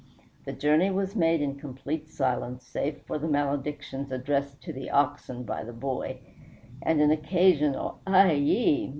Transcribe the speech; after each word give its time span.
The 0.45 0.51
journey 0.53 0.89
was 0.89 1.15
made 1.15 1.41
in 1.43 1.59
complete 1.59 2.09
silence 2.09 2.65
save 2.65 3.01
for 3.05 3.19
the 3.19 3.27
maledictions 3.27 4.11
addressed 4.11 4.59
to 4.63 4.73
the 4.73 4.89
oxen 4.89 5.43
by 5.43 5.63
the 5.63 5.73
boy, 5.73 6.17
and 6.81 6.99
an 7.01 7.11
occasional 7.11 7.99
"Ay 8.07 8.31
yi!" 8.33 8.89